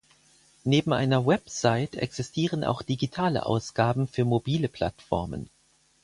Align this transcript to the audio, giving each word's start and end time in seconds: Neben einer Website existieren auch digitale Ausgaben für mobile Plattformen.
Neben 0.63 0.93
einer 0.93 1.27
Website 1.27 1.93
existieren 1.95 2.63
auch 2.63 2.81
digitale 2.81 3.45
Ausgaben 3.45 4.07
für 4.07 4.25
mobile 4.25 4.67
Plattformen. 4.67 5.47